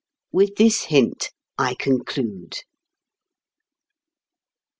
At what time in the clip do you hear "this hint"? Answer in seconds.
0.55-1.29